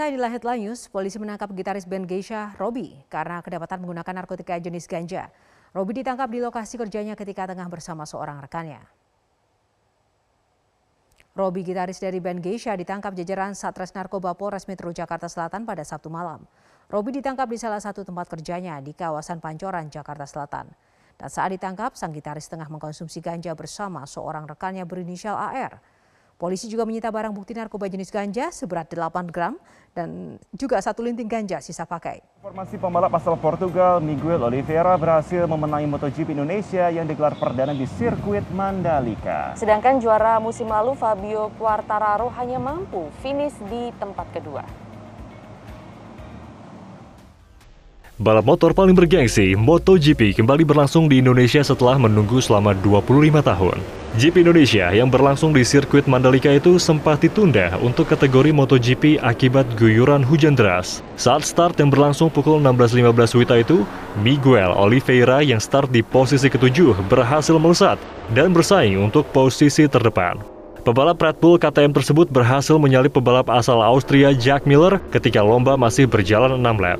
[0.00, 4.88] Pemirsa inilah headline news, polisi menangkap gitaris band Geisha, Robi, karena kedapatan menggunakan narkotika jenis
[4.88, 5.28] ganja.
[5.76, 8.80] Robi ditangkap di lokasi kerjanya ketika tengah bersama seorang rekannya.
[11.36, 16.08] Robi, gitaris dari band Geisha, ditangkap jajaran Satres Narkoba Polres Metro Jakarta Selatan pada Sabtu
[16.08, 16.48] malam.
[16.88, 20.72] Robi ditangkap di salah satu tempat kerjanya di kawasan Pancoran, Jakarta Selatan.
[21.20, 25.99] Dan saat ditangkap, sang gitaris tengah mengkonsumsi ganja bersama seorang rekannya berinisial AR.
[26.40, 29.60] Polisi juga menyita barang bukti narkoba jenis ganja seberat 8 gram
[29.92, 32.24] dan juga satu linting ganja sisa pakai.
[32.40, 38.48] Informasi pembalap asal Portugal Miguel Oliveira berhasil memenangi MotoGP Indonesia yang digelar perdana di sirkuit
[38.56, 39.52] Mandalika.
[39.52, 44.64] Sedangkan juara musim lalu Fabio Quartararo hanya mampu finish di tempat kedua.
[48.16, 53.99] Balap motor paling bergengsi, MotoGP kembali berlangsung di Indonesia setelah menunggu selama 25 tahun.
[54.18, 60.26] GP Indonesia yang berlangsung di sirkuit Mandalika itu sempat ditunda untuk kategori MotoGP akibat guyuran
[60.26, 60.98] hujan deras.
[61.14, 63.86] Saat start yang berlangsung pukul 16.15 WITA itu,
[64.18, 68.02] Miguel Oliveira yang start di posisi ketujuh berhasil melesat
[68.34, 70.42] dan bersaing untuk posisi terdepan.
[70.82, 76.10] Pebalap Red Bull KTM tersebut berhasil menyalip pebalap asal Austria Jack Miller ketika lomba masih
[76.10, 76.98] berjalan 6 lap.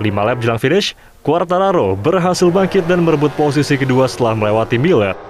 [0.00, 5.25] Lima lap jelang finish, Quartararo berhasil bangkit dan merebut posisi kedua setelah melewati Miller.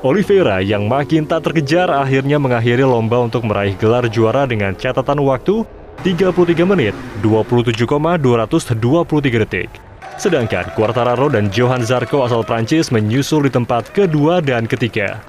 [0.00, 5.60] Oliveira yang makin tak terkejar akhirnya mengakhiri lomba untuk meraih gelar juara dengan catatan waktu
[6.00, 9.68] 33 menit 27,223 detik.
[10.16, 15.20] Sedangkan Quartararo dan Johan Zarco asal Prancis menyusul di tempat kedua dan ketiga.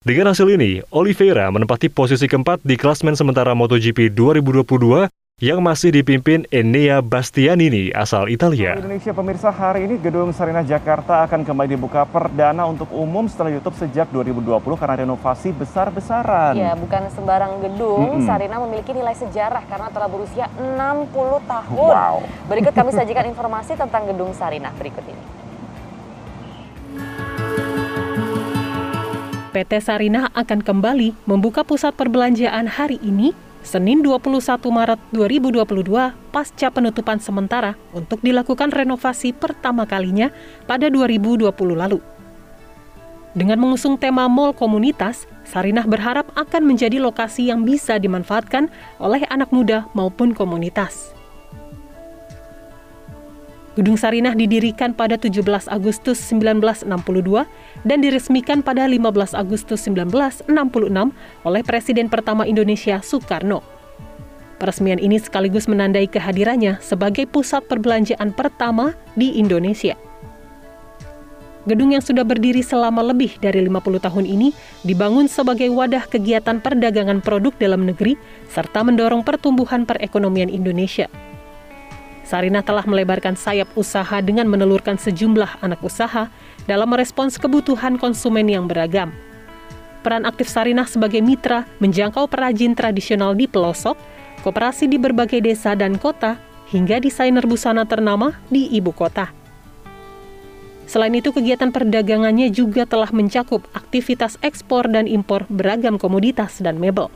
[0.00, 5.04] Dengan hasil ini, Oliveira menempati posisi keempat di klasmen sementara MotoGP 2022
[5.44, 8.80] yang masih dipimpin Enea Bastianini asal Italia.
[8.80, 13.76] Indonesia pemirsa hari ini Gedung Sarina Jakarta akan kembali dibuka perdana untuk umum setelah YouTube
[13.76, 14.40] sejak 2020
[14.80, 16.56] karena renovasi besar-besaran.
[16.56, 18.16] Ya, bukan sembarang gedung.
[18.16, 18.24] Mm -hmm.
[18.24, 21.12] Sarina memiliki nilai sejarah karena telah berusia 60
[21.44, 21.92] tahun.
[21.92, 22.24] Wow.
[22.48, 25.24] Berikut kami sajikan informasi tentang Gedung Sarina berikut ini.
[29.52, 35.64] PT Sarina akan kembali membuka pusat perbelanjaan hari ini Senin 21 Maret 2022
[36.28, 40.28] pasca penutupan sementara untuk dilakukan renovasi pertama kalinya
[40.68, 42.04] pada 2020 lalu.
[43.32, 48.68] Dengan mengusung tema mall komunitas, Sarinah berharap akan menjadi lokasi yang bisa dimanfaatkan
[49.00, 51.16] oleh anak muda maupun komunitas.
[53.74, 56.86] Gedung Sarinah didirikan pada 17 Agustus 1962
[57.82, 60.46] dan diresmikan pada 15 Agustus 1966
[61.42, 63.66] oleh Presiden pertama Indonesia Soekarno.
[64.62, 69.98] Peresmian ini sekaligus menandai kehadirannya sebagai pusat perbelanjaan pertama di Indonesia.
[71.66, 74.54] Gedung yang sudah berdiri selama lebih dari 50 tahun ini
[74.86, 78.14] dibangun sebagai wadah kegiatan perdagangan produk dalam negeri
[78.54, 81.10] serta mendorong pertumbuhan perekonomian Indonesia.
[82.24, 86.32] Sarinah telah melebarkan sayap usaha dengan menelurkan sejumlah anak usaha
[86.64, 89.12] dalam merespons kebutuhan konsumen yang beragam.
[90.00, 93.96] Peran aktif Sarinah sebagai mitra menjangkau perajin tradisional di pelosok,
[94.40, 96.40] koperasi di berbagai desa dan kota,
[96.72, 99.28] hingga desainer busana ternama di ibu kota.
[100.84, 107.08] Selain itu, kegiatan perdagangannya juga telah mencakup aktivitas ekspor dan impor beragam komoditas dan mebel.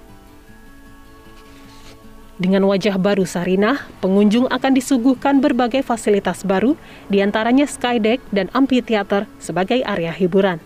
[2.39, 6.79] Dengan wajah baru Sarinah, pengunjung akan disuguhkan berbagai fasilitas baru,
[7.11, 10.63] di antaranya skydeck dan amphitheater sebagai area hiburan.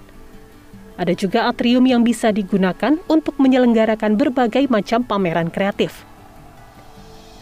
[1.01, 6.05] Ada juga atrium yang bisa digunakan untuk menyelenggarakan berbagai macam pameran kreatif.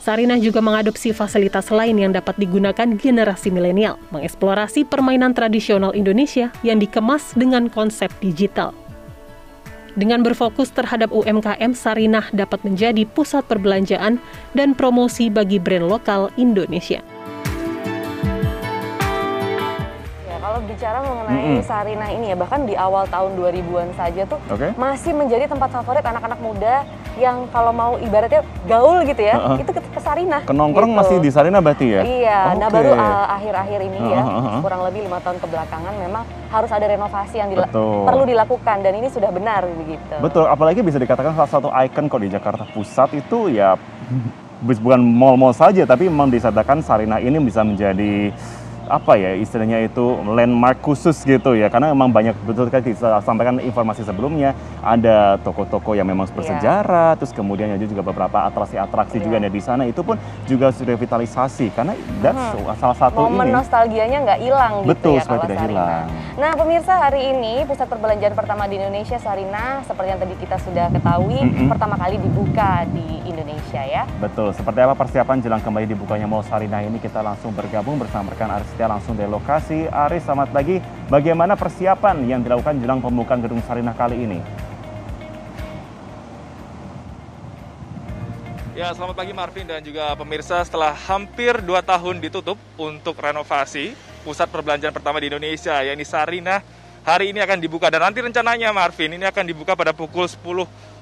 [0.01, 6.79] Sarinah juga mengadopsi fasilitas lain yang dapat digunakan generasi milenial, mengeksplorasi permainan tradisional Indonesia yang
[6.79, 8.73] dikemas dengan konsep digital.
[9.99, 14.23] Dengan berfokus terhadap UMKM, Sarinah dapat menjadi pusat perbelanjaan
[14.55, 17.03] dan promosi bagi brand lokal Indonesia.
[20.31, 21.67] Ya, kalau bicara mengenai mm -hmm.
[21.67, 24.71] Sarinah ini ya, bahkan di awal tahun 2000-an saja tuh okay.
[24.79, 26.87] masih menjadi tempat favorit anak-anak muda
[27.21, 29.59] yang kalau mau ibaratnya gaul gitu ya, uh -uh.
[29.61, 30.43] itu ke, ke Sarinah.
[30.49, 31.01] Kenongkrong gitu.
[31.05, 32.03] masih di Sarinah berarti ya?
[32.03, 32.59] Iya, okay.
[32.59, 34.15] nah baru uh, akhir-akhir ini uh -huh.
[34.17, 34.23] ya,
[34.65, 37.69] kurang lebih lima tahun kebelakangan memang harus ada renovasi yang dila
[38.09, 40.17] perlu dilakukan dan ini sudah benar begitu.
[40.19, 43.77] Betul, apalagi bisa dikatakan salah satu ikon kok di Jakarta Pusat itu ya
[44.85, 48.33] bukan mall-mall saja, tapi memang disatakan Sarinah ini bisa menjadi
[48.91, 52.83] apa ya istilahnya itu landmark khusus gitu ya karena memang banyak betul kan
[53.23, 54.53] sampaikan informasi sebelumnya
[54.83, 57.19] ada toko-toko yang memang bersejarah yeah.
[57.19, 59.25] terus kemudian ada juga beberapa atraksi-atraksi yeah.
[59.25, 60.19] juga ada di sana itu pun
[60.51, 62.75] juga sudah revitalisasi karena that's hmm.
[62.83, 63.55] salah satu momen ini.
[63.55, 66.07] nostalgianya nggak hilang gitu betul, ya tidak hilang.
[66.41, 70.89] Nah pemirsa hari ini pusat perbelanjaan pertama di Indonesia Sarina seperti yang tadi kita sudah
[70.89, 71.69] ketahui mm -hmm.
[71.69, 74.09] pertama kali dibuka di Indonesia ya.
[74.17, 74.57] Betul.
[74.57, 78.73] Seperti apa persiapan jelang kembali dibukanya Mall Sarina ini kita langsung bergabung bersama rekan Aris
[78.73, 79.85] Setia langsung dari lokasi.
[79.93, 80.81] Aris, selamat pagi.
[81.13, 84.41] Bagaimana persiapan yang dilakukan jelang pembukaan gedung Sarinah kali ini?
[88.73, 90.65] Ya, selamat pagi Marvin dan juga pemirsa.
[90.65, 96.61] Setelah hampir dua tahun ditutup untuk renovasi, pusat perbelanjaan pertama di Indonesia, yakni Sarinah,
[97.05, 97.89] hari ini akan dibuka.
[97.89, 100.41] Dan nanti rencananya Marvin, ini akan dibuka pada pukul 10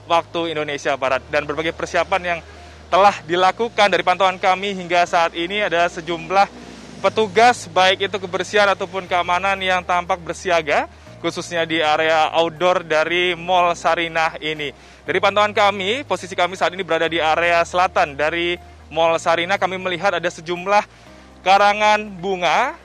[0.09, 1.23] waktu Indonesia Barat.
[1.29, 2.38] Dan berbagai persiapan yang
[2.88, 6.49] telah dilakukan dari pantauan kami hingga saat ini ada sejumlah
[7.05, 10.88] petugas baik itu kebersihan ataupun keamanan yang tampak bersiaga
[11.20, 14.70] khususnya di area outdoor dari Mall Sarinah ini.
[15.05, 18.56] Dari pantauan kami, posisi kami saat ini berada di area selatan dari
[18.88, 19.59] Mall Sarinah.
[19.59, 20.87] Kami melihat ada sejumlah
[21.43, 22.79] karangan bunga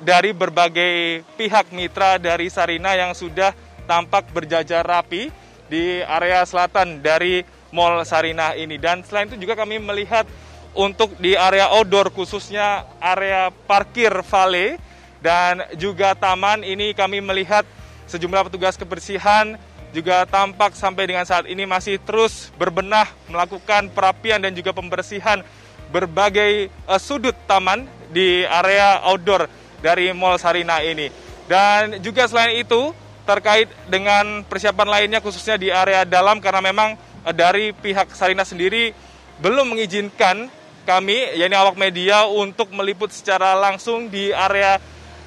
[0.00, 3.52] dari berbagai pihak mitra dari Sarinah yang sudah
[3.84, 5.28] tampak berjajar rapi
[5.68, 8.80] di area selatan dari Mall Sarinah ini.
[8.80, 10.26] Dan selain itu juga kami melihat
[10.74, 14.78] untuk di area outdoor khususnya area parkir vale
[15.20, 17.66] dan juga taman ini kami melihat
[18.06, 19.58] sejumlah petugas kebersihan
[19.90, 25.42] juga tampak sampai dengan saat ini masih terus berbenah melakukan perapian dan juga pembersihan
[25.90, 31.08] berbagai uh, sudut taman di area outdoor dari Mall Sarina ini.
[31.50, 32.94] Dan juga selain itu
[33.26, 36.94] terkait dengan persiapan lainnya khususnya di area dalam karena memang
[37.26, 38.94] uh, dari pihak Sarina sendiri
[39.40, 40.48] belum mengizinkan
[40.84, 44.80] kami, yakni awak media, untuk meliput secara langsung di area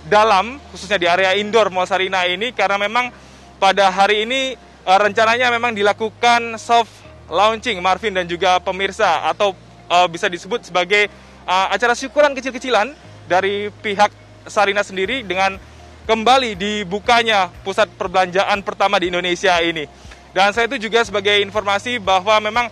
[0.05, 3.13] dalam, khususnya di area indoor Mall Sarina ini, karena memang
[3.57, 4.53] pada hari ini
[4.83, 6.91] uh, rencananya memang dilakukan soft
[7.31, 9.55] launching Marvin dan juga pemirsa, atau
[9.87, 11.07] uh, bisa disebut sebagai
[11.43, 12.95] acara syukuran kecil-kecilan
[13.27, 15.59] dari pihak Sarina sendiri dengan
[16.03, 19.87] kembali dibukanya pusat perbelanjaan pertama di Indonesia ini.
[20.33, 22.67] Dan saya itu juga sebagai informasi bahwa memang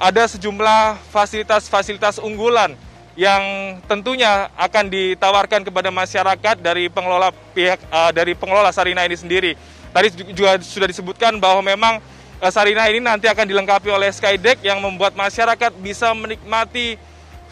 [0.00, 2.74] ada sejumlah fasilitas-fasilitas unggulan
[3.12, 9.52] yang tentunya akan ditawarkan kepada masyarakat dari pengelola pihak uh, dari pengelola Sarina ini sendiri.
[9.92, 12.00] Tadi juga sudah disebutkan bahwa memang
[12.40, 16.96] uh, Sarina ini nanti akan dilengkapi oleh skydeck yang membuat masyarakat bisa menikmati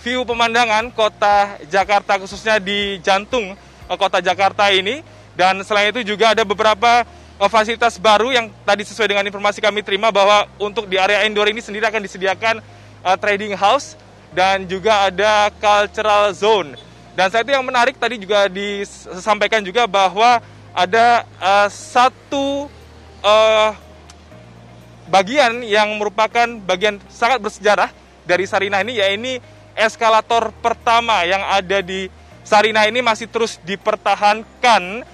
[0.01, 3.53] view pemandangan kota Jakarta khususnya di jantung
[3.87, 5.05] uh, kota Jakarta ini
[5.37, 7.05] dan selain itu juga ada beberapa
[7.41, 11.49] uh, fasilitas baru yang tadi sesuai dengan informasi kami terima bahwa untuk di area indoor
[11.53, 12.65] ini sendiri akan disediakan
[13.05, 13.97] uh, trading house
[14.31, 16.79] dan juga ada cultural zone.
[17.19, 20.39] Dan saya itu yang menarik tadi juga disampaikan juga bahwa
[20.71, 22.71] ada uh, satu
[23.21, 23.71] uh,
[25.11, 27.91] bagian yang merupakan bagian sangat bersejarah
[28.23, 29.43] dari Sarinah ini, yaitu
[29.81, 32.13] eskalator pertama yang ada di
[32.45, 35.05] Sarinah ini masih terus dipertahankan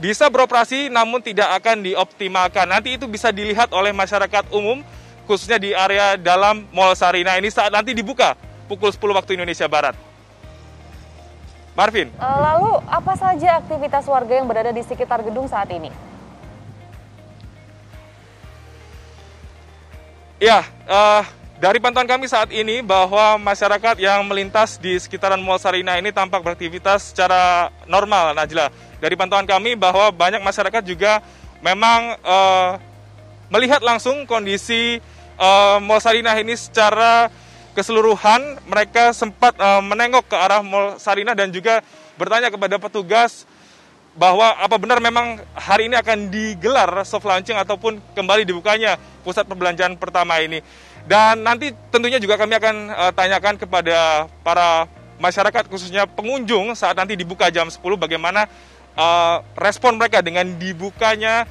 [0.00, 2.64] bisa beroperasi namun tidak akan dioptimalkan.
[2.64, 4.80] Nanti itu bisa dilihat oleh masyarakat umum
[5.28, 8.34] khususnya di area dalam Mall Sarina ini saat nanti dibuka
[8.66, 9.94] pukul 10 waktu Indonesia Barat.
[11.72, 12.12] Marvin.
[12.12, 15.88] Eh, lalu apa saja aktivitas warga yang berada di sekitar gedung saat ini?
[20.42, 21.22] Ya, uh,
[21.62, 26.42] dari pantauan kami saat ini bahwa masyarakat yang melintas di sekitaran Mall Sarina ini tampak
[26.42, 28.66] beraktivitas secara normal, Najla.
[28.98, 31.22] Dari pantauan kami bahwa banyak masyarakat juga
[31.62, 32.82] memang uh,
[33.46, 34.98] melihat langsung kondisi
[35.38, 37.30] uh, Mall Sarinah ini secara
[37.78, 41.78] keseluruhan mereka sempat uh, menengok ke arah Mall Sarinah dan juga
[42.18, 43.46] bertanya kepada petugas
[44.12, 49.96] bahwa apa benar memang hari ini akan digelar soft launching ataupun kembali dibukanya pusat perbelanjaan
[49.96, 50.60] pertama ini.
[51.02, 54.86] Dan nanti tentunya juga kami akan uh, tanyakan kepada para
[55.18, 58.46] masyarakat khususnya pengunjung saat nanti dibuka jam 10 bagaimana
[58.94, 61.48] uh, respon mereka dengan dibukanya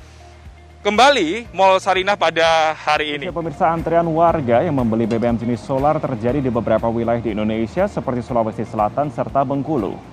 [0.81, 3.25] kembali Mall Sarinah pada hari ini.
[3.29, 8.25] Pemirsa antrean warga yang membeli BBM jenis solar terjadi di beberapa wilayah di Indonesia seperti
[8.25, 10.10] Sulawesi Selatan serta Bengkulu.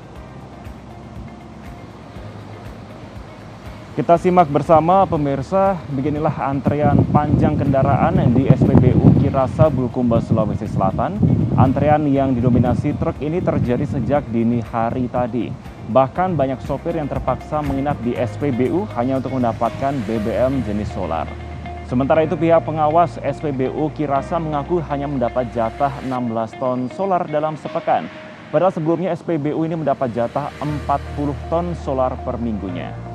[3.98, 11.18] Kita simak bersama pemirsa, beginilah antrean panjang kendaraan di SPBU Kirasa Bulukumba Sulawesi Selatan.
[11.58, 15.50] Antrean yang didominasi truk ini terjadi sejak dini hari tadi.
[15.90, 21.26] Bahkan banyak sopir yang terpaksa menginap di SPBU hanya untuk mendapatkan BBM jenis solar.
[21.90, 28.06] Sementara itu pihak pengawas SPBU Kirasa mengaku hanya mendapat jatah 16 ton solar dalam sepekan.
[28.54, 33.07] Padahal sebelumnya SPBU ini mendapat jatah 40 ton solar per minggunya.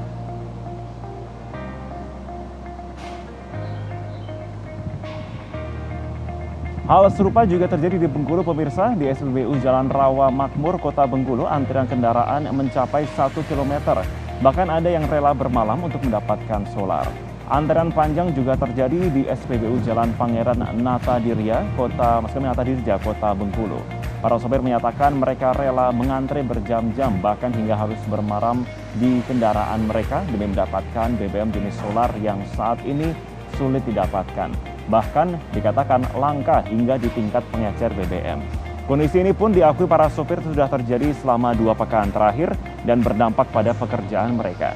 [6.83, 8.91] Hal serupa juga terjadi di Bengkulu pemirsa.
[8.91, 14.03] Di SPBU Jalan Rawa Makmur, Kota Bengkulu, antrian kendaraan mencapai 1 km.
[14.43, 17.07] Bahkan ada yang rela bermalam untuk mendapatkan solar.
[17.47, 23.79] Antrean panjang juga terjadi di SPBU Jalan Pangeran Natadirya, Kota maksudnya Natadirja, Kota Bengkulu.
[24.19, 28.67] Para sopir menyatakan mereka rela mengantre berjam-jam bahkan hingga harus bermaram
[28.99, 33.15] di kendaraan mereka demi mendapatkan BBM jenis solar yang saat ini
[33.55, 34.72] sulit didapatkan.
[34.91, 38.43] Bahkan dikatakan langka hingga di tingkat pengecer BBM.
[38.83, 42.51] Kondisi ini pun diakui para sopir sudah terjadi selama dua pekan terakhir
[42.83, 44.75] dan berdampak pada pekerjaan mereka.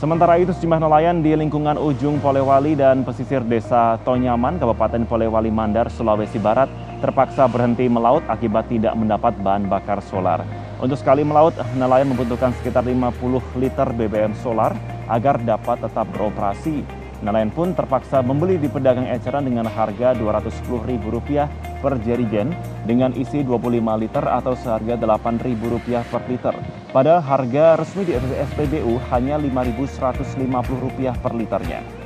[0.00, 5.88] Sementara itu sejumlah nelayan di lingkungan ujung Polewali dan pesisir desa Tonyaman, Kabupaten Polewali Mandar,
[5.88, 6.68] Sulawesi Barat
[7.00, 10.44] terpaksa berhenti melaut akibat tidak mendapat bahan bakar solar.
[10.80, 13.16] Untuk sekali melaut, nelayan membutuhkan sekitar 50
[13.60, 14.76] liter BBM solar
[15.08, 16.84] agar dapat tetap beroperasi.
[17.24, 21.48] Nelayan pun terpaksa membeli di pedagang eceran dengan harga Rp210.000
[21.80, 22.52] per jerigen
[22.84, 26.54] dengan isi 25 liter atau seharga Rp8.000 per liter.
[26.92, 28.12] Pada harga resmi di
[28.52, 32.03] SPBU hanya Rp5.150 per liternya.